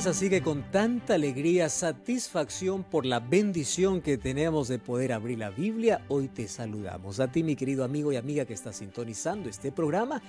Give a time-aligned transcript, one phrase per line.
[0.00, 5.38] Es así que con tanta alegría, satisfacción por la bendición que tenemos de poder abrir
[5.38, 7.20] la Biblia, hoy te saludamos.
[7.20, 10.22] A ti, mi querido amigo y amiga que está sintonizando este programa,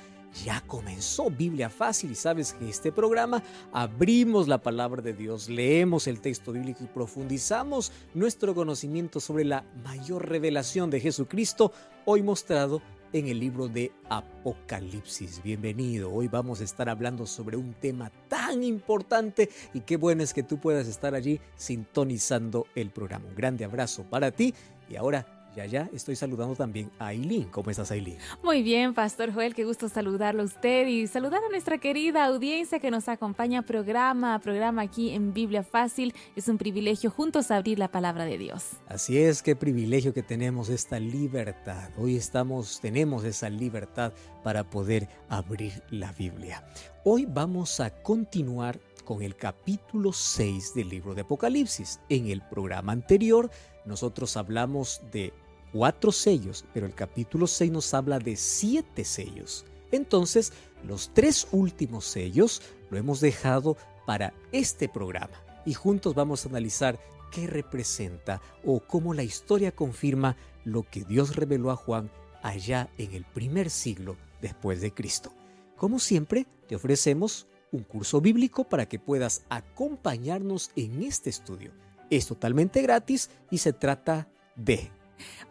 [0.44, 6.06] ya comenzó Biblia Fácil y sabes que este programa abrimos la palabra de Dios, leemos
[6.08, 11.72] el texto bíblico y profundizamos nuestro conocimiento sobre la mayor revelación de Jesucristo,
[12.04, 12.82] hoy mostrado
[13.14, 15.42] en el libro de Apocalipsis.
[15.44, 20.34] Bienvenido, hoy vamos a estar hablando sobre un tema tan importante y qué bueno es
[20.34, 23.26] que tú puedas estar allí sintonizando el programa.
[23.28, 24.54] Un grande abrazo para ti
[24.90, 27.46] y ahora ya, ya, estoy saludando también a Aileen.
[27.46, 28.18] ¿Cómo estás, Aileen?
[28.44, 32.80] Muy bien, Pastor Joel, qué gusto saludarlo a usted y saludar a nuestra querida audiencia
[32.80, 36.14] que nos acompaña programa a programa aquí en Biblia Fácil.
[36.36, 38.72] Es un privilegio juntos abrir la palabra de Dios.
[38.88, 41.90] Así es, qué privilegio que tenemos esta libertad.
[41.98, 46.64] Hoy estamos, tenemos esa libertad para poder abrir la Biblia.
[47.04, 52.00] Hoy vamos a continuar con el capítulo 6 del libro de Apocalipsis.
[52.08, 53.50] En el programa anterior
[53.86, 55.34] nosotros hablamos de
[55.72, 59.66] cuatro sellos, pero el capítulo 6 nos habla de siete sellos.
[59.92, 60.54] Entonces,
[60.88, 65.34] los tres últimos sellos lo hemos dejado para este programa
[65.66, 67.00] y juntos vamos a analizar
[67.32, 72.12] qué representa o cómo la historia confirma lo que Dios reveló a Juan
[72.42, 75.32] allá en el primer siglo después de Cristo.
[75.78, 81.72] Como siempre, te ofrecemos un curso bíblico para que puedas acompañarnos en este estudio.
[82.10, 84.92] Es totalmente gratis y se trata de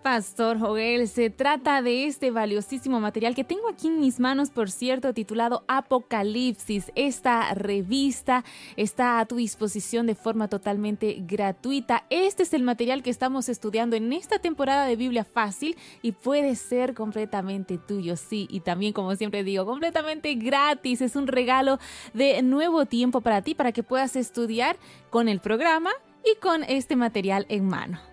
[0.03, 4.71] Pastor Joel, se trata de este valiosísimo material que tengo aquí en mis manos, por
[4.71, 6.91] cierto, titulado Apocalipsis.
[6.95, 8.42] Esta revista
[8.77, 12.05] está a tu disposición de forma totalmente gratuita.
[12.09, 16.57] Este es el material que estamos estudiando en esta temporada de Biblia Fácil y puede
[16.57, 18.48] ser completamente tuyo, sí.
[18.51, 21.03] Y también, como siempre digo, completamente gratis.
[21.03, 21.79] Es un regalo
[22.14, 24.77] de nuevo tiempo para ti, para que puedas estudiar
[25.11, 25.91] con el programa
[26.25, 28.10] y con este material en mano.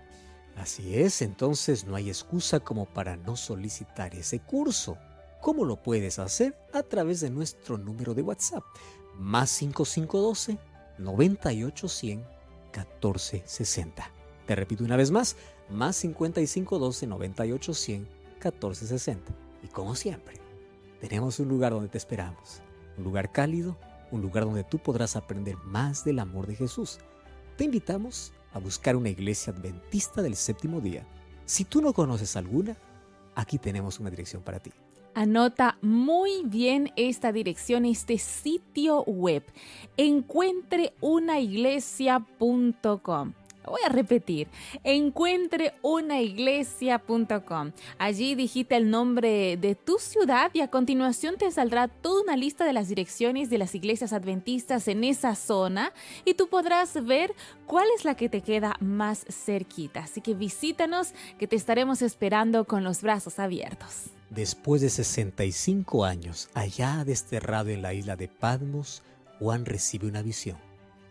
[0.57, 4.97] Así es, entonces no hay excusa como para no solicitar ese curso.
[5.39, 6.57] ¿Cómo lo puedes hacer?
[6.73, 8.63] A través de nuestro número de WhatsApp,
[9.19, 10.57] más 5512
[10.97, 12.17] 9810
[12.73, 14.11] 1460.
[14.47, 15.35] Te repito una vez más,
[15.69, 17.99] más 5512 9810
[18.43, 19.31] 1460.
[19.61, 20.37] Y como siempre,
[20.99, 22.61] tenemos un lugar donde te esperamos,
[22.97, 23.77] un lugar cálido,
[24.11, 26.97] un lugar donde tú podrás aprender más del amor de Jesús.
[27.57, 31.05] Te invitamos a buscar una iglesia adventista del séptimo día.
[31.45, 32.77] Si tú no conoces alguna,
[33.35, 34.71] aquí tenemos una dirección para ti.
[35.13, 39.43] Anota muy bien esta dirección, este sitio web,
[43.69, 44.47] Voy a repetir,
[44.83, 47.71] encuentreunaiglesia.com.
[47.97, 52.65] Allí digita el nombre de tu ciudad y a continuación te saldrá toda una lista
[52.65, 55.91] de las direcciones de las iglesias adventistas en esa zona
[56.23, 57.35] y tú podrás ver
[57.65, 59.99] cuál es la que te queda más cerquita.
[60.01, 64.11] Así que visítanos que te estaremos esperando con los brazos abiertos.
[64.29, 69.03] Después de 65 años, allá desterrado en la isla de Patmos,
[69.39, 70.57] Juan recibe una visión.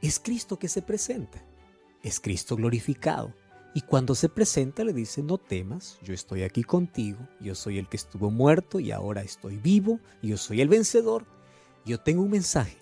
[0.03, 1.43] Es Cristo que se presenta
[2.03, 3.35] es Cristo glorificado.
[3.75, 7.89] Y cuando se presenta le dice, no temas, yo estoy aquí contigo, yo soy el
[7.89, 11.27] que estuvo muerto y ahora estoy vivo, yo soy el vencedor.
[11.85, 12.79] Yo tengo un mensaje.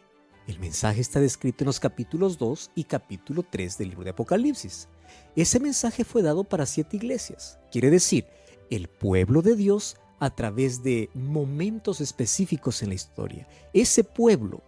[0.47, 4.89] El mensaje está descrito en los capítulos 2 y capítulo 3 del libro de Apocalipsis.
[5.35, 7.59] Ese mensaje fue dado para siete iglesias.
[7.73, 8.27] Quiere decir,
[8.71, 13.49] el pueblo de Dios a través de momentos específicos en la historia.
[13.73, 14.63] Ese pueblo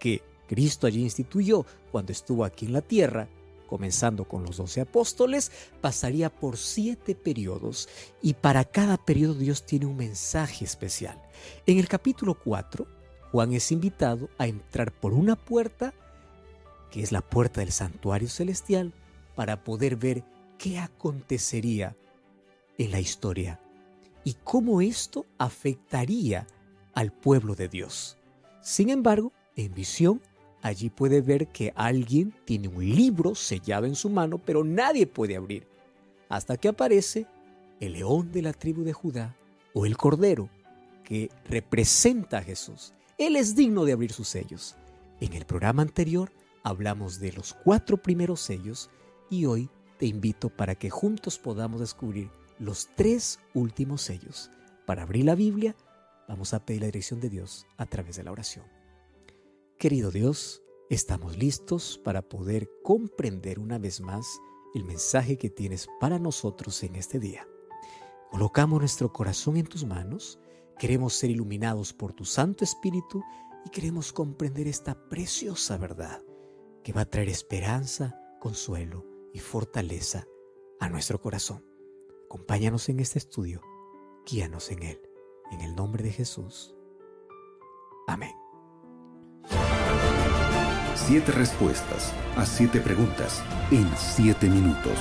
[0.00, 3.28] que Cristo allí instituyó cuando estuvo aquí en la tierra,
[3.66, 5.50] comenzando con los doce apóstoles,
[5.80, 7.88] pasaría por siete periodos
[8.22, 11.20] y para cada periodo Dios tiene un mensaje especial.
[11.66, 12.86] En el capítulo 4,
[13.32, 15.92] Juan es invitado a entrar por una puerta,
[16.90, 18.94] que es la puerta del santuario celestial,
[19.34, 20.24] para poder ver
[20.58, 21.96] qué acontecería
[22.78, 23.60] en la historia
[24.24, 26.46] y cómo esto afectaría
[26.94, 28.16] al pueblo de Dios.
[28.62, 30.20] Sin embargo, en visión,
[30.66, 35.36] Allí puede ver que alguien tiene un libro sellado en su mano, pero nadie puede
[35.36, 35.64] abrir,
[36.28, 37.28] hasta que aparece
[37.78, 39.36] el león de la tribu de Judá
[39.74, 40.50] o el cordero,
[41.04, 42.94] que representa a Jesús.
[43.16, 44.74] Él es digno de abrir sus sellos.
[45.20, 46.32] En el programa anterior
[46.64, 48.90] hablamos de los cuatro primeros sellos
[49.30, 49.70] y hoy
[50.00, 52.28] te invito para que juntos podamos descubrir
[52.58, 54.50] los tres últimos sellos.
[54.84, 55.76] Para abrir la Biblia,
[56.26, 58.75] vamos a pedir la dirección de Dios a través de la oración.
[59.78, 64.40] Querido Dios, estamos listos para poder comprender una vez más
[64.74, 67.46] el mensaje que tienes para nosotros en este día.
[68.30, 70.38] Colocamos nuestro corazón en tus manos,
[70.78, 73.22] queremos ser iluminados por tu Santo Espíritu
[73.66, 76.22] y queremos comprender esta preciosa verdad
[76.82, 80.26] que va a traer esperanza, consuelo y fortaleza
[80.80, 81.62] a nuestro corazón.
[82.24, 83.60] Acompáñanos en este estudio,
[84.24, 85.02] guíanos en él,
[85.52, 86.74] en el nombre de Jesús.
[88.06, 88.45] Amén.
[90.96, 94.98] Siete respuestas a siete preguntas en siete minutos.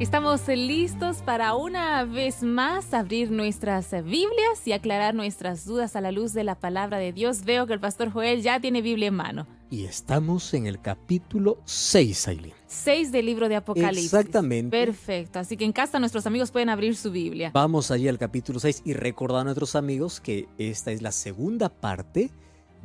[0.00, 6.10] Estamos listos para una vez más abrir nuestras Biblias y aclarar nuestras dudas a la
[6.10, 7.44] luz de la palabra de Dios.
[7.44, 9.46] Veo que el pastor Joel ya tiene Biblia en mano.
[9.70, 12.54] Y estamos en el capítulo 6, Aileen.
[12.66, 14.06] 6 del libro de Apocalipsis.
[14.06, 14.70] Exactamente.
[14.70, 15.38] Perfecto.
[15.38, 17.50] Así que en casa nuestros amigos pueden abrir su Biblia.
[17.52, 21.68] Vamos allí al capítulo 6 y recordar a nuestros amigos que esta es la segunda
[21.68, 22.30] parte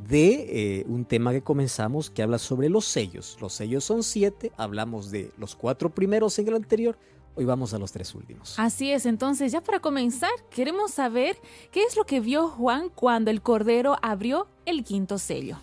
[0.08, 3.38] de eh, un tema que comenzamos que habla sobre los sellos.
[3.42, 6.98] Los sellos son siete, hablamos de los cuatro primeros en el anterior,
[7.36, 8.58] hoy vamos a los tres últimos.
[8.60, 11.38] Así es, entonces ya para comenzar, queremos saber
[11.72, 15.58] qué es lo que vio Juan cuando el Cordero abrió el quinto sello.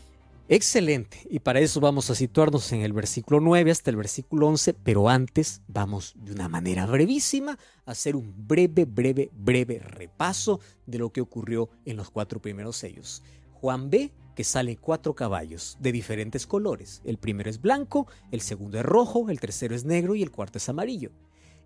[0.51, 4.73] Excelente, y para eso vamos a situarnos en el versículo 9 hasta el versículo 11,
[4.73, 10.97] pero antes vamos de una manera brevísima a hacer un breve, breve, breve repaso de
[10.97, 13.23] lo que ocurrió en los cuatro primeros sellos.
[13.61, 17.03] Juan ve que salen cuatro caballos de diferentes colores.
[17.05, 20.59] El primero es blanco, el segundo es rojo, el tercero es negro y el cuarto
[20.59, 21.11] es amarillo.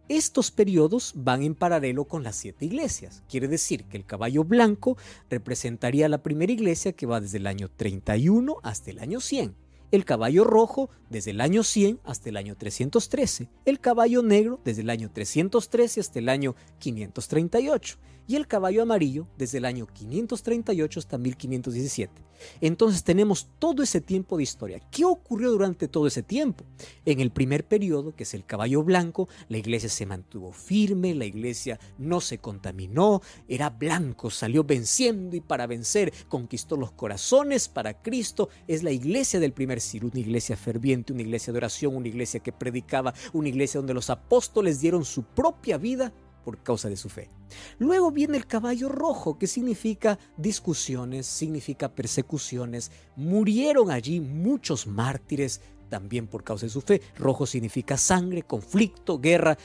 [0.09, 3.25] Estos periodos van en paralelo con las siete iglesias.
[3.29, 4.97] Quiere decir que el caballo blanco
[5.29, 9.55] representaría la primera iglesia que va desde el año 31 hasta el año 100.
[9.91, 13.51] El caballo rojo desde el año 100 hasta el año 313.
[13.67, 19.27] El caballo negro desde el año 313 hasta el año 538 y el caballo amarillo
[19.37, 22.23] desde el año 538 hasta 1517.
[22.61, 24.81] Entonces tenemos todo ese tiempo de historia.
[24.91, 26.65] ¿Qué ocurrió durante todo ese tiempo?
[27.05, 31.25] En el primer periodo, que es el caballo blanco, la iglesia se mantuvo firme, la
[31.25, 38.03] iglesia no se contaminó, era blanco, salió venciendo y para vencer conquistó los corazones para
[38.03, 38.49] Cristo.
[38.67, 42.41] Es la iglesia del primer siglo, una iglesia ferviente, una iglesia de oración, una iglesia
[42.41, 46.13] que predicaba, una iglesia donde los apóstoles dieron su propia vida
[46.45, 47.31] por causa de su fe.
[47.79, 52.91] Luego viene el caballo rojo, que significa discusiones, significa persecuciones.
[53.17, 57.03] Murieron allí muchos mártires también por causa de su fe.
[57.17, 59.59] Rojo significa sangre, conflicto, guerra.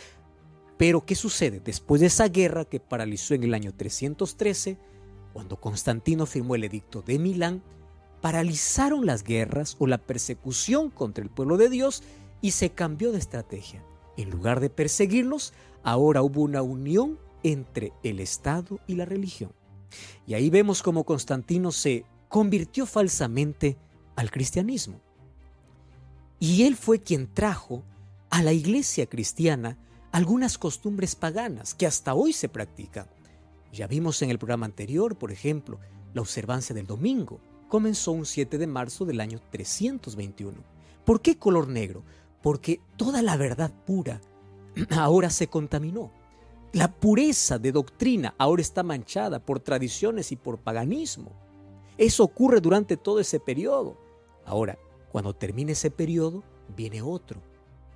[0.77, 1.59] Pero ¿qué sucede?
[1.59, 4.77] Después de esa guerra que paralizó en el año 313,
[5.33, 7.63] cuando Constantino firmó el edicto de Milán,
[8.21, 12.03] paralizaron las guerras o la persecución contra el pueblo de Dios
[12.41, 13.83] y se cambió de estrategia.
[14.17, 15.53] En lugar de perseguirlos,
[15.87, 19.53] ahora hubo una unión entre el Estado y la religión.
[20.25, 23.77] Y ahí vemos cómo Constantino se convirtió falsamente
[24.17, 24.99] al cristianismo.
[26.41, 27.83] Y él fue quien trajo
[28.29, 29.77] a la iglesia cristiana
[30.11, 33.07] algunas costumbres paganas que hasta hoy se practican.
[33.71, 35.79] Ya vimos en el programa anterior, por ejemplo,
[36.13, 37.39] la observancia del domingo.
[37.69, 40.57] Comenzó un 7 de marzo del año 321.
[41.05, 42.03] ¿Por qué color negro?
[42.41, 44.19] Porque toda la verdad pura
[44.91, 46.11] ahora se contaminó.
[46.73, 51.31] La pureza de doctrina ahora está manchada por tradiciones y por paganismo.
[51.97, 53.97] Eso ocurre durante todo ese periodo.
[54.45, 54.77] Ahora,
[55.11, 56.43] cuando termine ese periodo,
[56.75, 57.41] viene otro,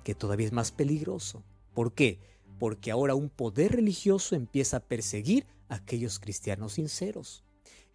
[0.02, 1.42] que todavía es más peligroso.
[1.74, 2.18] ¿Por qué?
[2.58, 7.44] Porque ahora un poder religioso empieza a perseguir a aquellos cristianos sinceros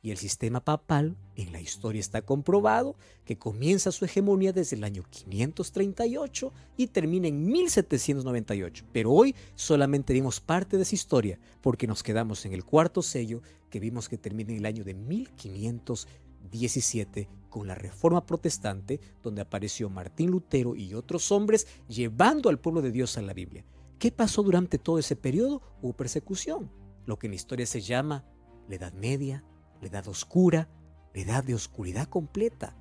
[0.01, 4.83] y el sistema papal en la historia está comprobado que comienza su hegemonía desde el
[4.83, 8.85] año 538 y termina en 1798.
[8.91, 13.41] Pero hoy solamente vimos parte de esa historia porque nos quedamos en el cuarto sello
[13.69, 19.89] que vimos que termina en el año de 1517 con la Reforma Protestante donde apareció
[19.89, 23.65] Martín Lutero y otros hombres llevando al pueblo de Dios a la Biblia.
[23.99, 25.61] ¿Qué pasó durante todo ese periodo?
[25.81, 26.71] Hubo persecución,
[27.05, 28.25] lo que en la historia se llama
[28.69, 29.43] la Edad Media,
[29.81, 30.69] la edad oscura,
[31.13, 32.75] la edad de oscuridad completa.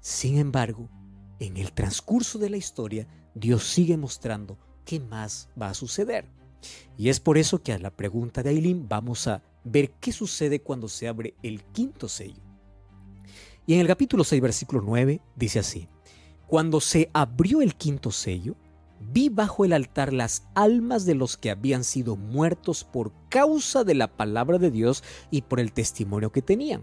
[0.00, 0.88] Sin embargo,
[1.38, 6.26] en el transcurso de la historia, Dios sigue mostrando qué más va a suceder.
[6.96, 10.60] Y es por eso que a la pregunta de Aileen vamos a ver qué sucede
[10.60, 12.42] cuando se abre el quinto sello.
[13.66, 15.88] Y en el capítulo 6, versículo 9, dice así,
[16.46, 18.54] Cuando se abrió el quinto sello,
[19.12, 23.94] vi bajo el altar las almas de los que habían sido muertos por causa de
[23.94, 26.82] la palabra de Dios y por el testimonio que tenían.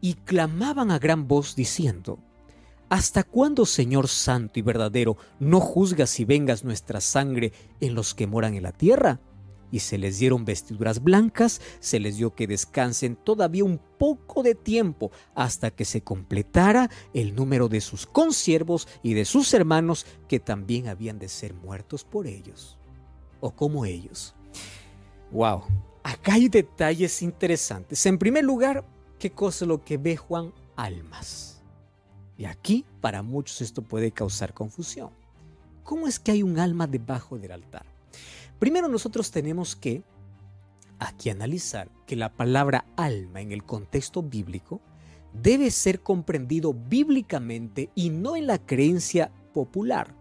[0.00, 2.18] Y clamaban a gran voz diciendo,
[2.88, 8.26] ¿Hasta cuándo, Señor Santo y verdadero, no juzgas y vengas nuestra sangre en los que
[8.26, 9.20] moran en la tierra?
[9.70, 14.54] Y se les dieron vestiduras blancas, se les dio que descansen todavía un poco de
[14.54, 20.40] tiempo hasta que se completara el número de sus consiervos y de sus hermanos que
[20.40, 22.78] también habían de ser muertos por ellos.
[23.40, 24.34] O como ellos.
[25.30, 25.62] Wow,
[26.02, 28.04] acá hay detalles interesantes.
[28.06, 28.84] En primer lugar,
[29.18, 30.52] ¿qué cosa es lo que ve Juan?
[30.76, 31.62] Almas.
[32.36, 35.10] Y aquí para muchos esto puede causar confusión.
[35.84, 37.84] ¿Cómo es que hay un alma debajo del altar?
[38.60, 40.02] Primero nosotros tenemos que
[40.98, 44.82] aquí analizar que la palabra alma en el contexto bíblico
[45.32, 50.14] debe ser comprendido bíblicamente y no en la creencia popular.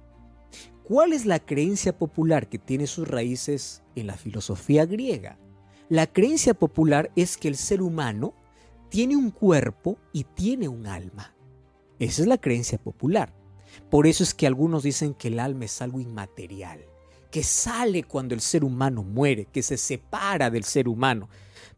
[0.85, 5.37] ¿Cuál es la creencia popular que tiene sus raíces en la filosofía griega?
[5.89, 8.33] La creencia popular es que el ser humano
[8.87, 11.35] tiene un cuerpo y tiene un alma.
[11.99, 13.33] Esa es la creencia popular.
[13.89, 16.85] Por eso es que algunos dicen que el alma es algo inmaterial,
[17.31, 21.29] que sale cuando el ser humano muere, que se separa del ser humano.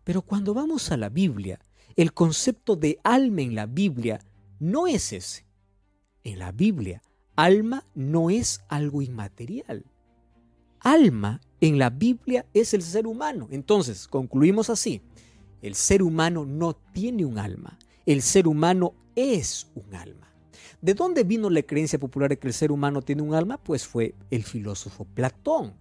[0.03, 1.59] Pero cuando vamos a la Biblia,
[1.95, 4.19] el concepto de alma en la Biblia
[4.59, 5.45] no es ese.
[6.23, 7.01] En la Biblia,
[7.35, 9.85] alma no es algo inmaterial.
[10.79, 13.47] Alma en la Biblia es el ser humano.
[13.51, 15.01] Entonces, concluimos así.
[15.61, 17.77] El ser humano no tiene un alma.
[18.05, 20.30] El ser humano es un alma.
[20.81, 23.59] ¿De dónde vino la creencia popular de que el ser humano tiene un alma?
[23.59, 25.75] Pues fue el filósofo Platón.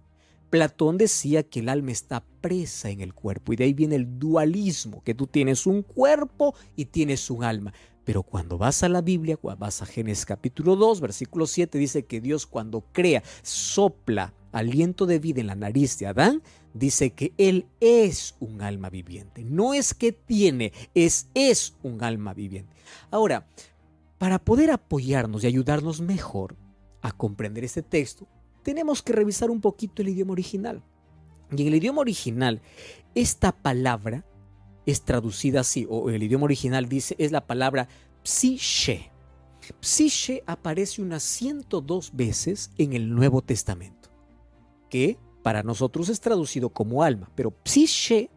[0.51, 4.19] Platón decía que el alma está presa en el cuerpo y de ahí viene el
[4.19, 7.73] dualismo, que tú tienes un cuerpo y tienes un alma.
[8.03, 12.21] Pero cuando vas a la Biblia, vas a Génesis capítulo 2, versículo 7, dice que
[12.21, 16.43] Dios cuando crea, sopla aliento de vida en la nariz de Adán,
[16.73, 19.43] dice que Él es un alma viviente.
[19.43, 22.75] No es que tiene, es, es un alma viviente.
[23.09, 23.47] Ahora,
[24.21, 26.55] para poder apoyarnos y ayudarnos mejor
[27.01, 28.27] a comprender este texto,
[28.61, 30.83] tenemos que revisar un poquito el idioma original.
[31.49, 32.61] Y en el idioma original,
[33.15, 34.23] esta palabra
[34.85, 37.87] es traducida así, o el idioma original dice, es la palabra
[38.21, 39.09] psiche.
[39.79, 44.11] Psiche aparece unas 102 veces en el Nuevo Testamento,
[44.91, 48.29] que para nosotros es traducido como alma, pero psiche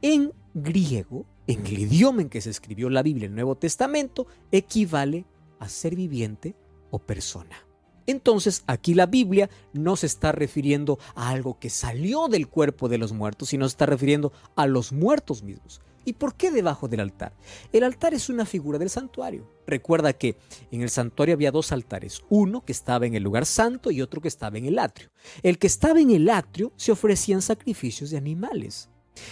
[0.00, 5.24] en griego, en el idioma en que se escribió la Biblia, el Nuevo Testamento, equivale
[5.58, 6.54] a ser viviente
[6.90, 7.66] o persona.
[8.06, 12.98] Entonces aquí la Biblia no se está refiriendo a algo que salió del cuerpo de
[12.98, 15.80] los muertos, sino se está refiriendo a los muertos mismos.
[16.04, 17.32] ¿Y por qué debajo del altar?
[17.72, 19.48] El altar es una figura del santuario.
[19.66, 20.36] Recuerda que
[20.72, 24.20] en el santuario había dos altares, uno que estaba en el lugar santo y otro
[24.20, 25.10] que estaba en el atrio.
[25.44, 28.88] El que estaba en el atrio se ofrecían sacrificios de animales.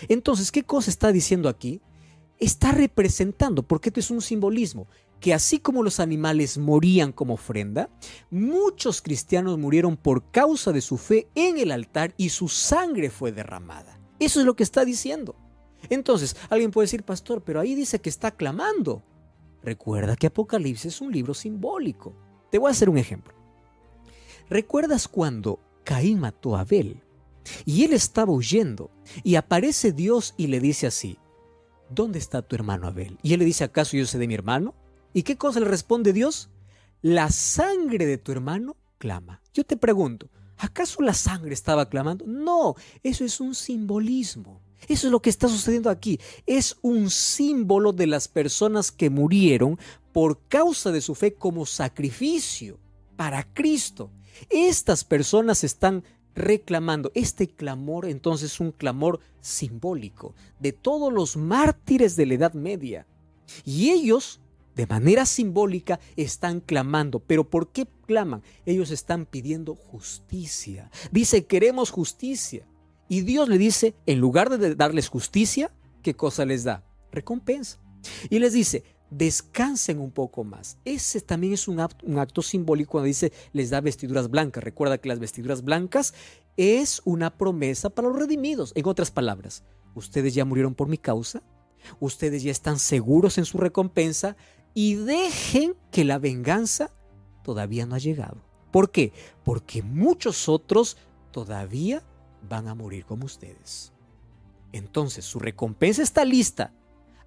[0.08, 1.80] Entonces, ¿qué cosa está diciendo aquí?
[2.40, 4.88] Está representando, porque esto es un simbolismo,
[5.20, 7.90] que así como los animales morían como ofrenda,
[8.30, 13.30] muchos cristianos murieron por causa de su fe en el altar y su sangre fue
[13.30, 14.00] derramada.
[14.18, 15.36] Eso es lo que está diciendo.
[15.90, 19.02] Entonces, alguien puede decir, pastor, pero ahí dice que está clamando.
[19.62, 22.14] Recuerda que Apocalipsis es un libro simbólico.
[22.50, 23.34] Te voy a hacer un ejemplo.
[24.48, 27.02] ¿Recuerdas cuando Caín mató a Abel?
[27.64, 28.90] Y él estaba huyendo
[29.22, 31.18] y aparece Dios y le dice así,
[31.90, 33.18] ¿dónde está tu hermano Abel?
[33.22, 34.74] Y él le dice, ¿acaso yo sé de mi hermano?
[35.12, 36.50] ¿Y qué cosa le responde Dios?
[37.02, 39.40] La sangre de tu hermano clama.
[39.52, 40.28] Yo te pregunto,
[40.58, 42.26] ¿acaso la sangre estaba clamando?
[42.26, 44.60] No, eso es un simbolismo.
[44.88, 46.20] Eso es lo que está sucediendo aquí.
[46.46, 49.78] Es un símbolo de las personas que murieron
[50.12, 52.78] por causa de su fe como sacrificio
[53.16, 54.10] para Cristo.
[54.48, 57.10] Estas personas están reclamando.
[57.14, 63.06] Este clamor entonces es un clamor simbólico de todos los mártires de la Edad Media.
[63.64, 64.40] Y ellos,
[64.76, 67.20] de manera simbólica, están clamando.
[67.20, 68.42] ¿Pero por qué claman?
[68.66, 70.90] Ellos están pidiendo justicia.
[71.10, 72.66] Dice, queremos justicia.
[73.08, 75.72] Y Dios le dice, en lugar de darles justicia,
[76.02, 76.84] ¿qué cosa les da?
[77.10, 77.80] Recompensa.
[78.30, 80.78] Y les dice, descansen un poco más.
[80.84, 84.64] Ese también es un acto, simbólico cuando dice les da vestiduras blancas.
[84.64, 86.14] Recuerda que las vestiduras blancas
[86.56, 88.72] es una promesa para los redimidos.
[88.74, 89.64] En otras palabras,
[89.94, 91.42] ustedes ya murieron por mi causa,
[91.98, 94.36] ustedes ya están seguros en su recompensa
[94.74, 96.92] y dejen que la venganza
[97.42, 98.44] todavía no ha llegado.
[98.70, 99.12] ¿Por qué?
[99.44, 100.96] Porque muchos otros
[101.32, 102.02] todavía
[102.48, 103.92] van a morir como ustedes.
[104.72, 106.72] Entonces su recompensa está lista,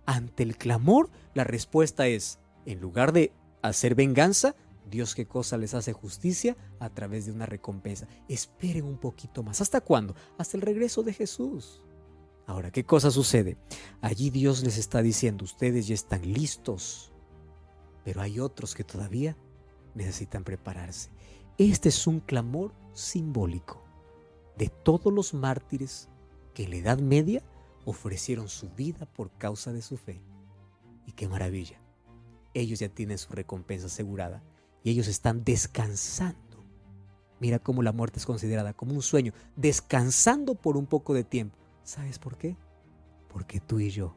[0.05, 3.31] ante el clamor, la respuesta es, en lugar de
[3.61, 4.55] hacer venganza,
[4.89, 8.07] Dios qué cosa les hace justicia a través de una recompensa.
[8.27, 9.61] Esperen un poquito más.
[9.61, 10.15] ¿Hasta cuándo?
[10.37, 11.81] Hasta el regreso de Jesús.
[12.45, 13.57] Ahora, ¿qué cosa sucede?
[14.01, 17.13] Allí Dios les está diciendo, ustedes ya están listos.
[18.03, 19.37] pero hay otros que todavía
[19.95, 21.09] necesitan prepararse.
[21.57, 23.81] Este es un clamor simbólico
[24.57, 26.09] de todos los mártires
[26.53, 27.43] que en la Edad Media
[27.85, 30.21] ofrecieron su vida por causa de su fe.
[31.05, 31.79] Y qué maravilla.
[32.53, 34.43] Ellos ya tienen su recompensa asegurada
[34.83, 36.63] y ellos están descansando.
[37.39, 41.57] Mira cómo la muerte es considerada como un sueño, descansando por un poco de tiempo.
[41.83, 42.55] ¿Sabes por qué?
[43.27, 44.15] Porque tú y yo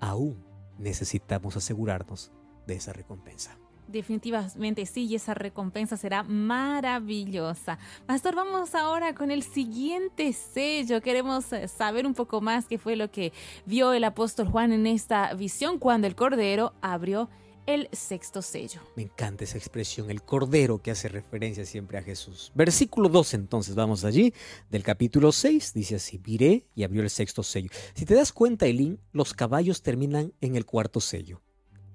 [0.00, 0.44] aún
[0.78, 2.32] necesitamos asegurarnos
[2.66, 3.58] de esa recompensa.
[3.88, 7.78] Definitivamente sí, y esa recompensa será maravillosa.
[8.06, 11.00] Pastor, vamos ahora con el siguiente sello.
[11.00, 13.32] Queremos eh, saber un poco más qué fue lo que
[13.64, 17.30] vio el apóstol Juan en esta visión cuando el Cordero abrió
[17.68, 18.80] el sexto sello.
[18.96, 22.50] Me encanta esa expresión, el cordero que hace referencia siempre a Jesús.
[22.54, 24.32] Versículo 2, entonces vamos allí,
[24.70, 27.68] del capítulo 6, dice así, miré y abrió el sexto sello.
[27.92, 31.42] Si te das cuenta, Elín, los caballos terminan en el cuarto sello.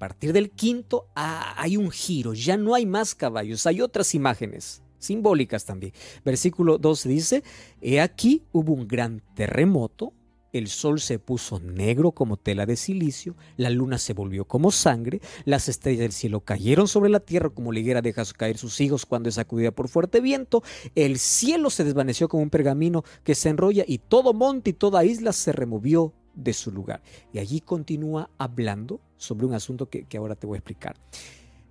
[0.04, 5.64] Partir del quinto hay un giro, ya no hay más caballos, hay otras imágenes simbólicas
[5.64, 5.94] también.
[6.26, 7.42] Versículo 2 dice,
[7.80, 10.12] he aquí hubo un gran terremoto,
[10.52, 15.22] el sol se puso negro como tela de silicio, la luna se volvió como sangre,
[15.46, 19.06] las estrellas del cielo cayeron sobre la tierra como la higuera deja caer sus hijos
[19.06, 20.64] cuando es sacudida por fuerte viento,
[20.96, 25.06] el cielo se desvaneció como un pergamino que se enrolla y todo monte y toda
[25.06, 27.02] isla se removió de su lugar.
[27.32, 30.96] Y allí continúa hablando sobre un asunto que, ahora te voy a explicar.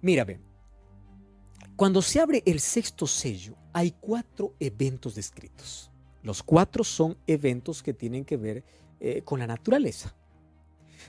[0.00, 0.26] Mira,
[1.76, 5.90] cuando se abre el sexto sello, hay cuatro eventos descritos.
[6.22, 8.64] Los cuatro son eventos que tienen que ver
[9.00, 10.14] eh, con la naturaleza.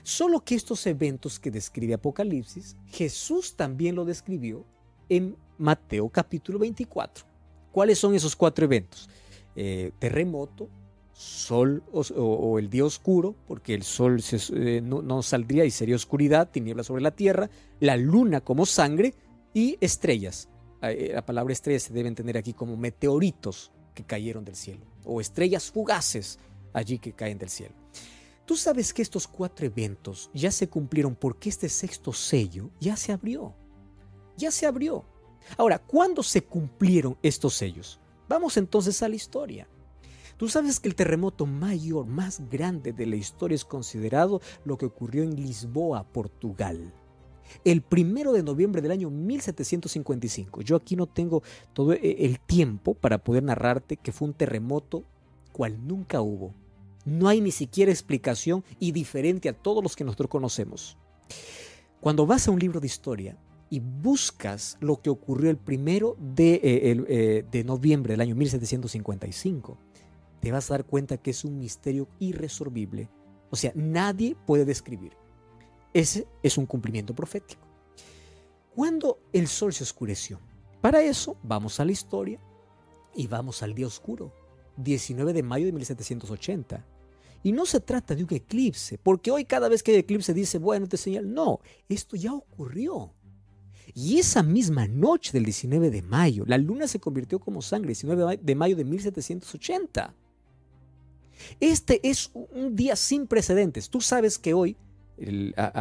[0.02, 4.66] Solo que estos eventos que describe Apocalipsis, Jesús también lo describió
[5.08, 7.24] en Mateo capítulo 24.
[7.72, 9.08] ¿Cuáles son esos cuatro eventos?
[9.56, 10.68] Eh, terremoto,
[11.14, 16.86] sol o, el día oscuro, porque el sol eh, no, saldría y sería oscuridad, tinieblas
[16.86, 17.48] sobre la tierra,
[17.80, 19.14] la luna como sangre
[19.54, 20.48] y estrellas.
[20.82, 25.70] La palabra estrellas se debe entender aquí como meteoritos que cayeron del cielo o estrellas
[25.70, 26.38] fugaces
[26.72, 27.74] allí que caen del cielo.
[28.44, 33.12] Tú sabes que estos cuatro eventos ya se cumplieron porque este sexto sello ya se
[33.12, 33.54] abrió.
[34.36, 35.04] Ya se abrió.
[35.56, 38.00] Ahora, ¿cuándo se cumplieron estos sellos?
[38.28, 39.66] Vamos entonces a la historia.
[40.36, 44.86] Tú sabes que el terremoto mayor, más grande de la historia es considerado lo que
[44.86, 46.92] ocurrió en Lisboa, Portugal
[47.64, 50.62] el primero de noviembre del año 1755.
[50.62, 51.42] Yo aquí no tengo
[51.72, 55.04] todo e, el tiempo para poder narrarte que fue un terremoto
[55.52, 56.54] cual nunca hubo.
[57.04, 60.96] No hay ni siquiera explicación y diferente a todos los que nosotros conocemos.
[62.00, 63.38] Cuando vas a un libro de historia
[63.70, 69.78] y buscas lo que ocurrió el primero de, eh, eh, de noviembre del año 1755,
[70.44, 73.08] te vas a dar cuenta que es un misterio irresolvible.
[73.48, 75.16] O sea, nadie puede describir.
[75.94, 77.62] Ese es un cumplimiento profético.
[78.74, 80.38] Cuando el sol se oscureció,
[80.82, 82.38] para eso vamos a la historia
[83.14, 84.34] y vamos al día oscuro,
[84.76, 86.84] 19 de mayo de 1780.
[87.42, 90.58] Y no se trata de un eclipse, porque hoy cada vez que hay eclipse dice,
[90.58, 91.32] bueno, te señal.
[91.32, 93.14] No, esto ya ocurrió.
[93.94, 98.40] Y esa misma noche del 19 de mayo, la luna se convirtió como sangre, 19
[98.42, 100.14] de mayo de 1780.
[101.60, 103.90] Este es un día sin precedentes.
[103.90, 104.76] Tú sabes que hoy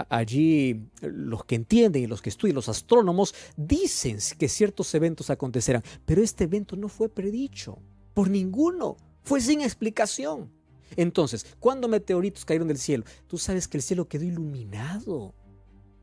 [0.10, 5.84] allí los que entienden y los que estudian, los astrónomos, dicen que ciertos eventos acontecerán,
[6.06, 7.80] pero este evento no fue predicho
[8.14, 10.52] por ninguno, fue sin explicación.
[10.96, 15.34] Entonces, cuando meteoritos cayeron del cielo, tú sabes que el cielo quedó iluminado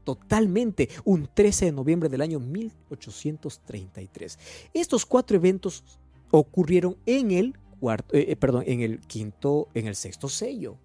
[0.03, 4.39] totalmente un 13 de noviembre del año 1833.
[4.75, 5.85] Estos cuatro eventos
[6.33, 10.77] ocurrieron en el eh, eh, perdón, en el quinto, en el sexto sello.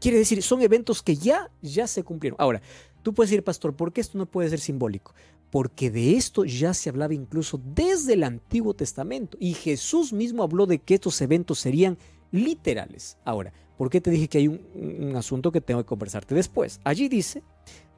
[0.00, 2.40] Quiere decir, son eventos que ya, ya se cumplieron.
[2.40, 2.60] Ahora,
[3.02, 5.14] tú puedes decir, pastor, ¿por qué esto no puede ser simbólico?
[5.50, 9.36] Porque de esto ya se hablaba incluso desde el Antiguo Testamento.
[9.40, 11.98] Y Jesús mismo habló de que estos eventos serían
[12.30, 13.16] literales.
[13.24, 16.80] Ahora, ¿por qué te dije que hay un, un asunto que tengo que conversarte después?
[16.84, 17.42] Allí dice,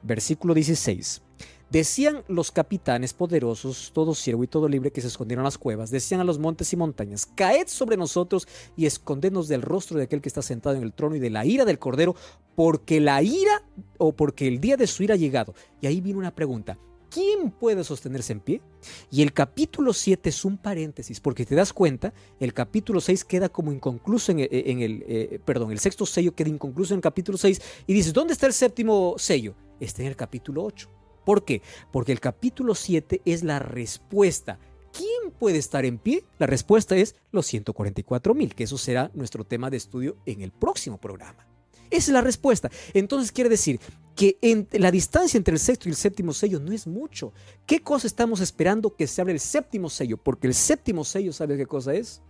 [0.03, 1.21] versículo 16.
[1.69, 5.89] Decían los capitanes poderosos, todo siervo y todo libre que se escondieron en las cuevas,
[5.89, 8.47] decían a los montes y montañas, caed sobre nosotros
[8.77, 11.43] y escondednos del rostro de aquel que está sentado en el trono y de la
[11.43, 12.15] ira del cordero,
[12.55, 13.63] porque la ira
[13.97, 15.55] o porque el día de su ira ha llegado.
[15.81, 16.77] Y ahí viene una pregunta,
[17.09, 18.61] ¿quién puede sostenerse en pie?
[19.09, 23.49] Y el capítulo 7 es un paréntesis, porque te das cuenta, el capítulo 6 queda
[23.49, 27.61] como inconcluso en, el, eh, perdón, el sexto sello queda inconcluso en el capítulo 6
[27.87, 29.55] y dices, ¿dónde está el séptimo sello?
[29.79, 30.94] Está en el capítulo 8.
[31.25, 31.61] ¿Por qué?
[31.91, 34.59] Porque el capítulo 7 es la respuesta.
[34.93, 36.23] ¿Quién puede estar en pie?
[36.39, 40.51] La respuesta es los 144 mil, que eso será nuestro tema de estudio en el
[40.51, 41.45] próximo programa.
[41.89, 42.71] Esa es la respuesta.
[42.93, 43.79] Entonces quiere decir
[44.15, 44.37] que
[44.71, 47.33] la distancia entre el sexto y el séptimo sello no es mucho.
[47.65, 50.17] ¿Qué cosa estamos esperando que se abra el séptimo sello?
[50.17, 52.21] Porque el séptimo sello, ¿sabe qué cosa es?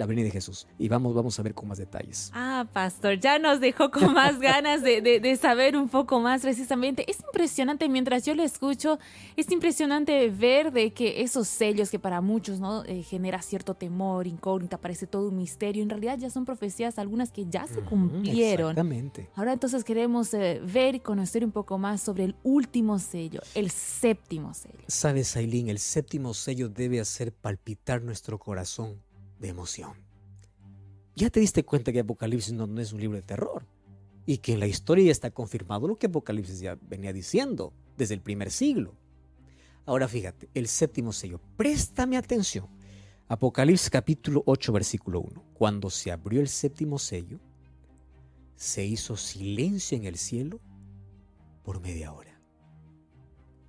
[0.00, 0.66] La venida de Jesús.
[0.78, 2.30] Y vamos, vamos a ver con más detalles.
[2.32, 7.04] Ah, pastor, ya nos dejó con más ganas de, saber un poco más precisamente.
[7.08, 8.98] Es impresionante, mientras yo lo escucho,
[9.36, 14.26] es impresionante ver de que esos sellos que para muchos no eh, genera cierto temor,
[14.26, 18.70] incógnita, parece todo un misterio, en realidad ya son profecías, algunas que ya se cumplieron.
[18.70, 19.28] Exactamente.
[19.34, 23.70] Ahora entonces queremos eh, ver y conocer un poco más sobre el último sello, el
[23.70, 24.78] séptimo sello.
[24.86, 28.96] Sabes, Aileen, el séptimo sello debe hacer palpitar nuestro corazón
[29.40, 29.94] de emoción.
[31.16, 33.66] Ya te diste cuenta que Apocalipsis no, es un libro de terror
[34.26, 38.14] y que en la historia ya está confirmado lo que Apocalipsis ya venía diciendo desde
[38.14, 38.94] el primer siglo.
[39.86, 42.68] Ahora fíjate, el séptimo sello, préstame atención.
[43.28, 45.44] Apocalipsis capítulo 8 versículo 1.
[45.54, 47.40] Cuando se abrió el séptimo sello,
[48.54, 50.60] se hizo silencio en el cielo
[51.62, 52.40] por media hora.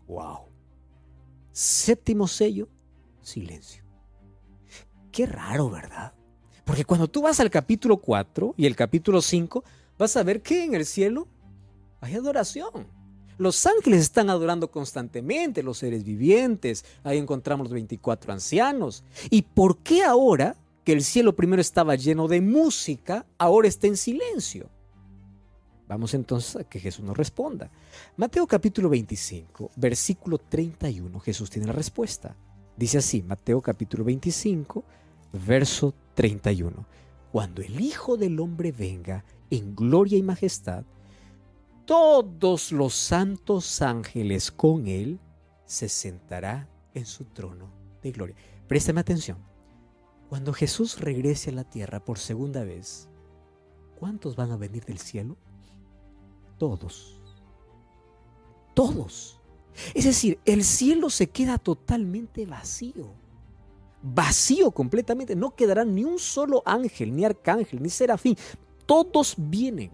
[0.08, 0.50] ¡Wow!
[1.52, 2.68] Séptimo sello,
[3.22, 3.91] silencio.
[5.12, 6.14] Qué raro, ¿verdad?
[6.64, 9.64] Porque cuando tú vas al capítulo 4 y el capítulo 5,
[9.98, 11.28] vas a ver que en el cielo
[12.00, 12.88] hay adoración.
[13.38, 16.86] Los ángeles están adorando constantemente, los seres vivientes.
[17.04, 19.04] Ahí encontramos los 24 ancianos.
[19.30, 23.98] ¿Y por qué ahora, que el cielo primero estaba lleno de música, ahora está en
[23.98, 24.70] silencio?
[25.88, 27.70] Vamos entonces a que Jesús nos responda.
[28.16, 32.36] Mateo capítulo 25, versículo 31, Jesús tiene la respuesta.
[32.78, 34.86] Dice así, Mateo capítulo 25,
[35.32, 36.86] verso 31.
[37.32, 40.84] Cuando el Hijo del Hombre venga en gloria y majestad,
[41.86, 45.20] todos los santos ángeles con él
[45.66, 47.70] se sentará en su trono
[48.02, 48.36] de gloria.
[48.68, 49.38] Préstame atención.
[50.30, 53.10] Cuando Jesús regrese a la tierra por segunda vez,
[54.00, 55.38] ¿cuántos van a venir del cielo?
[56.58, 57.20] Todos.
[58.74, 59.40] Todos.
[59.94, 63.21] Es decir, el cielo se queda totalmente vacío
[64.02, 65.36] vacío completamente.
[65.36, 68.36] No quedará ni un solo ángel, ni arcángel, ni serafín.
[68.86, 69.92] Todos vienen.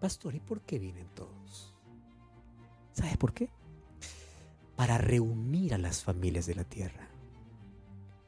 [0.00, 1.74] Pastor, ¿y por qué vienen todos?
[2.92, 3.50] ¿Sabes por qué?
[4.74, 7.08] Para reunir a las familias de la tierra.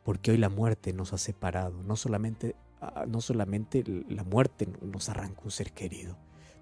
[0.05, 1.83] Porque hoy la muerte nos ha separado.
[1.83, 6.17] No solamente, ah, no solamente la muerte nos arranca un ser querido.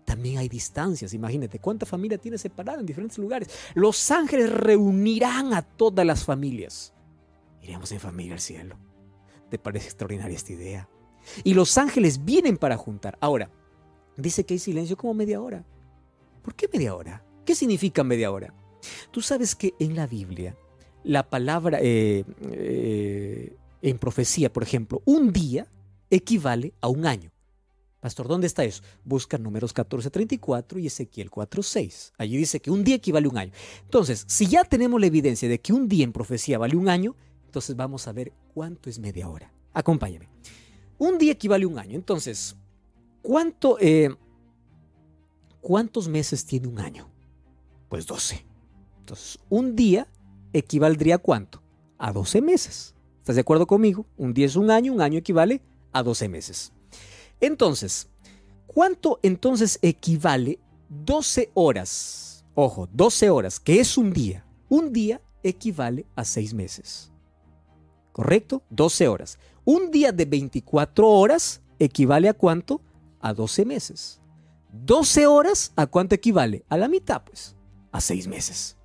[0.04, 1.14] También hay distancias.
[1.14, 3.48] Imagínate cuánta familia tiene separada en diferentes lugares.
[3.74, 6.92] Los ángeles reunirán a todas las familias
[7.66, 8.76] Iremos en familia al cielo.
[9.50, 10.88] ¿Te parece extraordinaria esta idea?
[11.42, 13.18] Y los ángeles vienen para juntar.
[13.20, 13.50] Ahora,
[14.16, 15.64] dice que hay silencio como media hora.
[16.42, 17.24] ¿Por qué media hora?
[17.44, 18.54] ¿Qué significa media hora?
[19.10, 20.56] Tú sabes que en la Biblia,
[21.02, 25.66] la palabra eh, eh, en profecía, por ejemplo, un día
[26.08, 27.32] equivale a un año.
[27.98, 28.84] Pastor, ¿dónde está eso?
[29.02, 32.12] Busca números 14.34 y Ezequiel 4.6.
[32.16, 33.52] Allí dice que un día equivale a un año.
[33.82, 37.16] Entonces, si ya tenemos la evidencia de que un día en profecía vale un año,
[37.56, 39.50] entonces vamos a ver cuánto es media hora.
[39.72, 40.28] Acompáñame.
[40.98, 41.96] Un día equivale a un año.
[41.96, 42.54] Entonces,
[43.22, 44.14] ¿cuánto, eh,
[45.62, 47.08] ¿cuántos meses tiene un año?
[47.88, 48.44] Pues 12.
[48.98, 50.06] Entonces, un día
[50.52, 51.62] equivaldría a cuánto?
[51.96, 52.94] A 12 meses.
[53.20, 54.04] ¿Estás de acuerdo conmigo?
[54.18, 56.72] Un día es un año, un año equivale a 12 meses.
[57.40, 58.10] Entonces,
[58.66, 60.58] ¿cuánto entonces equivale
[60.90, 62.44] 12 horas?
[62.54, 64.44] Ojo, 12 horas, que es un día.
[64.68, 67.12] Un día equivale a 6 meses.
[68.16, 68.62] ¿Correcto?
[68.70, 69.38] 12 horas.
[69.66, 72.80] Un día de 24 horas equivale a cuánto?
[73.20, 74.22] A 12 meses.
[74.72, 76.64] 12 horas, ¿a cuánto equivale?
[76.70, 77.56] A la mitad, pues,
[77.92, 78.78] a 6 meses.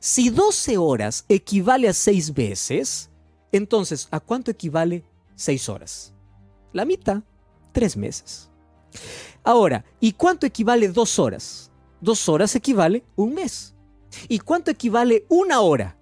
[0.00, 3.10] Si 12 horas equivale a 6 veces,
[3.52, 5.04] entonces, ¿a cuánto equivale
[5.36, 6.12] 6 horas?
[6.72, 7.22] La mitad,
[7.70, 8.50] 3 meses.
[9.44, 11.70] Ahora, ¿y cuánto equivale 2 horas?
[12.00, 13.76] 2 horas equivale un mes.
[14.26, 15.96] ¿Y cuánto equivale una hora?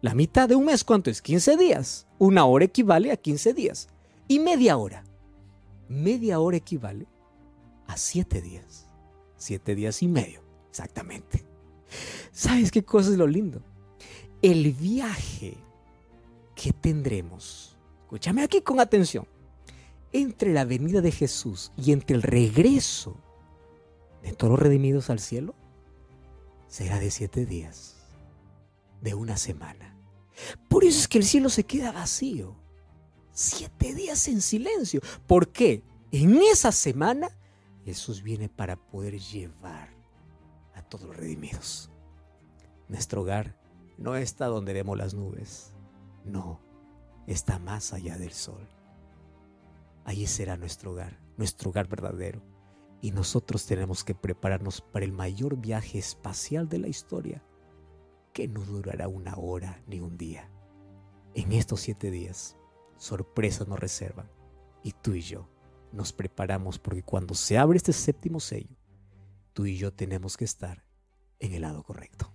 [0.00, 1.20] La mitad de un mes, ¿cuánto es?
[1.20, 2.06] 15 días.
[2.18, 3.88] Una hora equivale a 15 días.
[4.28, 5.04] Y media hora.
[5.88, 7.06] Media hora equivale
[7.86, 8.88] a 7 días.
[9.36, 11.44] 7 días y medio, exactamente.
[12.32, 13.62] ¿Sabes qué cosa es lo lindo?
[14.42, 15.56] El viaje
[16.54, 19.26] que tendremos, escúchame aquí con atención,
[20.12, 23.16] entre la venida de Jesús y entre el regreso
[24.22, 25.54] de todos los redimidos al cielo,
[26.66, 27.96] será de siete días
[29.00, 29.87] de una semana.
[30.68, 32.56] Por eso es que el cielo se queda vacío.
[33.32, 35.00] Siete días en silencio.
[35.26, 35.82] ¿Por qué?
[36.10, 37.28] En esa semana
[37.84, 39.90] Jesús viene para poder llevar
[40.74, 41.90] a todos los redimidos.
[42.88, 43.56] Nuestro hogar
[43.98, 45.72] no está donde vemos las nubes.
[46.24, 46.60] No,
[47.26, 48.68] está más allá del sol.
[50.04, 52.42] Allí será nuestro hogar, nuestro hogar verdadero,
[53.00, 57.44] Y nosotros tenemos que prepararnos para el mayor viaje espacial de la historia,
[58.38, 60.48] que no durará una hora ni un día.
[61.34, 62.56] En estos siete días,
[62.96, 64.30] sorpresas nos reservan
[64.84, 65.48] y tú y yo
[65.90, 68.76] nos preparamos porque cuando se abre este séptimo sello,
[69.54, 70.84] tú y yo tenemos que estar
[71.40, 72.32] en el lado correcto.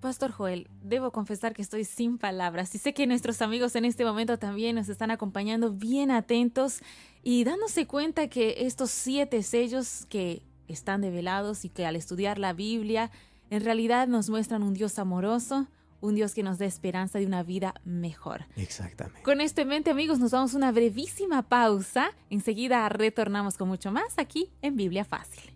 [0.00, 4.06] Pastor Joel, debo confesar que estoy sin palabras y sé que nuestros amigos en este
[4.06, 6.80] momento también nos están acompañando bien atentos
[7.22, 12.54] y dándose cuenta que estos siete sellos que están develados y que al estudiar la
[12.54, 13.10] Biblia
[13.50, 15.68] en realidad nos muestran un Dios amoroso,
[16.00, 18.44] un Dios que nos da esperanza de una vida mejor.
[18.56, 19.22] Exactamente.
[19.22, 22.10] Con esto en mente, amigos, nos damos una brevísima pausa.
[22.30, 25.54] Enseguida retornamos con mucho más aquí en Biblia Fácil.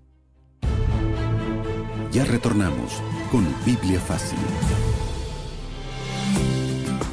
[2.10, 4.38] Ya retornamos con Biblia Fácil.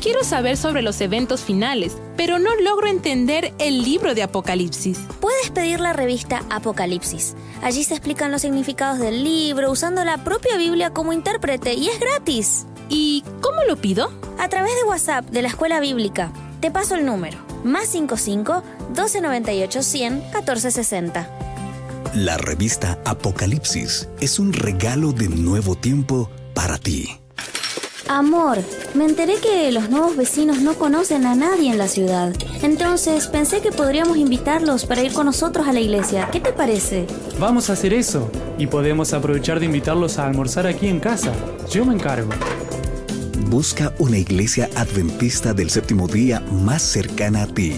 [0.06, 5.00] Quiero saber sobre los eventos finales, pero no logro entender el libro de Apocalipsis.
[5.20, 7.34] Puedes pedir la revista Apocalipsis.
[7.64, 12.00] Allí se explican los significados del libro usando la propia Biblia como intérprete y es
[12.00, 12.68] gratis.
[12.88, 14.14] ¿Y cómo lo pido?
[14.38, 16.32] A través de WhatsApp de la Escuela Bíblica.
[16.60, 17.40] Te paso el número.
[17.64, 21.30] Más 55 1298 100 1460.
[22.14, 27.25] La revista Apocalipsis es un regalo de nuevo tiempo para ti.
[28.08, 28.60] Amor,
[28.94, 32.34] me enteré que los nuevos vecinos no conocen a nadie en la ciudad.
[32.62, 36.30] Entonces pensé que podríamos invitarlos para ir con nosotros a la iglesia.
[36.32, 37.08] ¿Qué te parece?
[37.40, 41.34] Vamos a hacer eso y podemos aprovechar de invitarlos a almorzar aquí en casa.
[41.72, 42.30] Yo me encargo.
[43.48, 47.76] Busca una iglesia adventista del séptimo día más cercana a ti.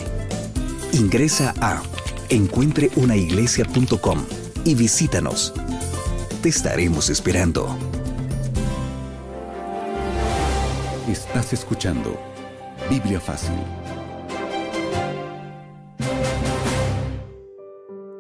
[0.92, 1.82] Ingresa a
[2.30, 4.26] encuentreunaiglesia.com
[4.66, 5.54] y visítanos.
[6.42, 7.78] Te estaremos esperando.
[11.08, 12.20] Estás escuchando
[12.90, 13.56] Biblia Fácil.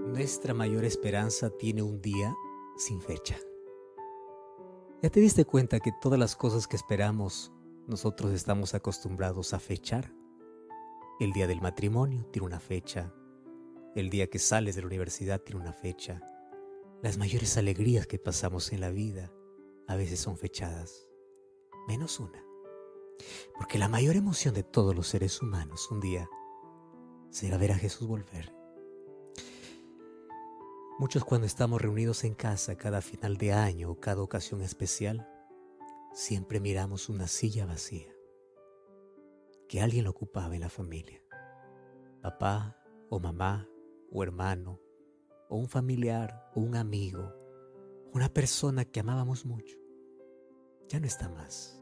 [0.07, 2.33] Nuestra mayor esperanza tiene un día
[2.77, 3.35] sin fecha.
[5.01, 7.51] ¿Ya te diste cuenta que todas las cosas que esperamos
[7.87, 10.13] nosotros estamos acostumbrados a fechar?
[11.19, 13.13] El día del matrimonio tiene una fecha,
[13.95, 16.21] el día que sales de la universidad tiene una fecha.
[17.03, 19.33] Las mayores alegrías que pasamos en la vida
[19.89, 21.09] a veces son fechadas,
[21.89, 22.46] menos una.
[23.57, 26.29] Porque la mayor emoción de todos los seres humanos un día
[27.29, 28.53] será ver a Jesús volver.
[30.99, 35.27] Muchos cuando estamos reunidos en casa cada final de año o cada ocasión especial,
[36.13, 38.11] siempre miramos una silla vacía
[39.67, 41.21] que alguien ocupaba en la familia.
[42.21, 42.77] Papá
[43.09, 43.67] o mamá
[44.11, 44.79] o hermano,
[45.49, 47.33] o un familiar, o un amigo,
[48.13, 49.77] una persona que amábamos mucho,
[50.87, 51.81] ya no está más.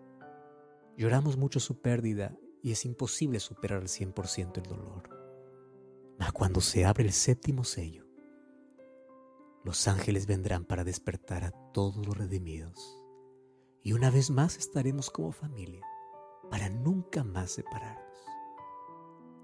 [0.97, 5.09] Lloramos mucho su pérdida y es imposible superar al 100% el dolor.
[6.17, 8.05] Mas cuando se abre el séptimo sello,
[9.63, 13.01] los ángeles vendrán para despertar a todos los redimidos.
[13.81, 15.85] Y una vez más estaremos como familia
[16.49, 18.03] para nunca más separarnos.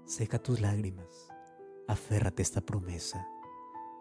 [0.04, 1.28] Seca tus lágrimas
[1.88, 3.26] Aférrate a esta promesa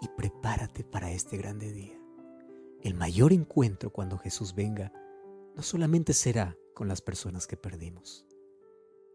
[0.02, 2.00] y prepárate para este grande día.
[2.82, 4.94] El mayor encuentro cuando Jesús venga
[5.56, 8.26] no solamente será con las personas que perdimos.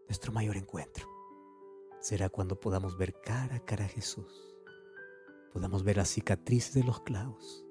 [0.07, 1.05] Nuestro mayor encuentro
[1.99, 4.55] será cuando podamos ver cara a cara a Jesús,
[5.51, 7.65] podamos ver las cicatrices de los clavos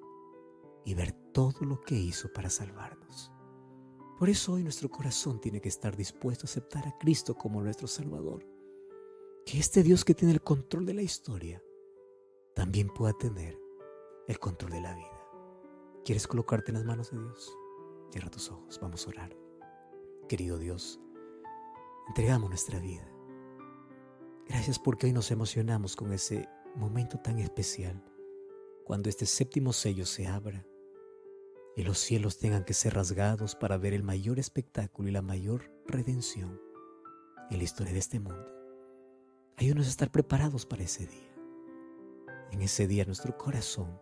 [0.84, 3.32] y ver todo lo que hizo para salvarnos.
[4.18, 7.88] Por eso hoy nuestro corazón tiene que estar dispuesto a aceptar a Cristo como nuestro
[7.88, 8.46] Salvador
[9.46, 11.64] que este Dios que tiene el control de la historia
[12.54, 13.58] también pueda tener
[14.28, 15.26] el control de la vida.
[16.04, 17.56] ¿Quieres colocarte en las manos de Dios?
[18.10, 19.45] Cierra tus ojos, vamos a orar.
[20.28, 20.98] Querido Dios,
[22.08, 23.08] entregamos nuestra vida.
[24.48, 28.02] Gracias porque hoy nos emocionamos con ese momento tan especial,
[28.84, 30.66] cuando este séptimo sello se abra
[31.76, 35.70] y los cielos tengan que ser rasgados para ver el mayor espectáculo y la mayor
[35.86, 36.60] redención
[37.50, 38.52] en la historia de este mundo.
[39.56, 41.36] Ayúdanos a estar preparados para ese día.
[42.50, 44.00] En ese día nuestro corazón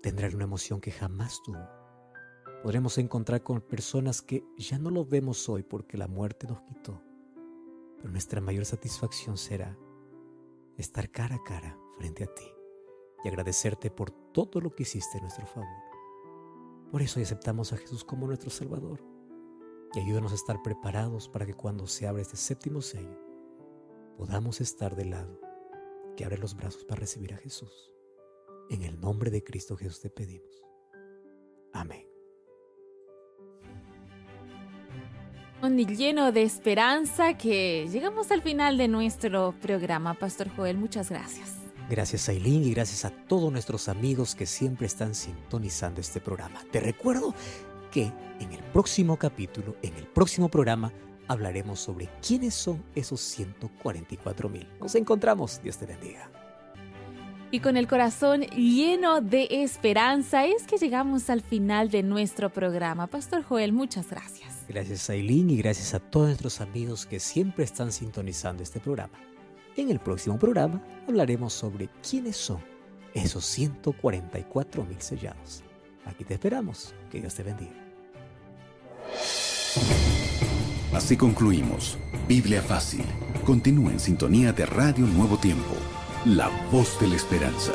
[0.00, 1.83] tendrá una emoción que jamás tuvo.
[2.64, 6.98] Podremos encontrar con personas que ya no lo vemos hoy porque la muerte nos quitó.
[7.98, 9.78] Pero nuestra mayor satisfacción será
[10.78, 12.46] estar cara a cara frente a ti
[13.22, 15.68] y agradecerte por todo lo que hiciste en nuestro favor.
[16.90, 19.04] Por eso aceptamos a Jesús como nuestro Salvador
[19.92, 23.20] y ayúdanos a estar preparados para que cuando se abra este séptimo sello,
[24.16, 25.38] podamos estar del lado
[26.16, 27.92] que abre los brazos para recibir a Jesús.
[28.70, 30.64] En el nombre de Cristo Jesús te pedimos.
[31.74, 32.13] Amén.
[35.70, 40.14] Lleno de esperanza que llegamos al final de nuestro programa.
[40.14, 41.54] Pastor Joel, muchas gracias.
[41.88, 46.60] Gracias Aileen y gracias a todos nuestros amigos que siempre están sintonizando este programa.
[46.70, 47.34] Te recuerdo
[47.90, 50.92] que en el próximo capítulo, en el próximo programa,
[51.28, 54.68] hablaremos sobre quiénes son esos 144 mil.
[54.80, 56.43] Nos encontramos, Dios te bendiga.
[57.54, 63.06] Y con el corazón lleno de esperanza es que llegamos al final de nuestro programa.
[63.06, 64.64] Pastor Joel, muchas gracias.
[64.68, 69.16] Gracias Aileen y gracias a todos nuestros amigos que siempre están sintonizando este programa.
[69.76, 72.58] En el próximo programa hablaremos sobre quiénes son
[73.14, 75.62] esos 144 mil sellados.
[76.06, 76.92] Aquí te esperamos.
[77.08, 77.70] Que Dios te bendiga.
[80.92, 81.98] Así concluimos.
[82.26, 83.04] Biblia Fácil.
[83.46, 85.76] Continúa en sintonía de Radio Nuevo Tiempo,
[86.24, 87.72] la voz de la esperanza.